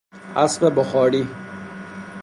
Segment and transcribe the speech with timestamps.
[0.35, 1.27] اسب بخاری